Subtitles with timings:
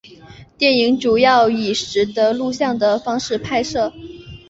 [0.57, 3.93] 电影主要以拾得录像的方式拍摄。